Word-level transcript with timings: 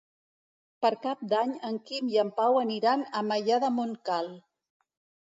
Per 0.85 0.89
Cap 1.01 1.19
d'Any 1.33 1.51
en 1.69 1.77
Quim 1.89 2.09
i 2.13 2.17
en 2.21 2.31
Pau 2.39 2.57
aniran 2.63 3.05
a 3.21 3.21
Maià 3.29 3.61
de 3.65 3.71
Montcal. 3.77 4.31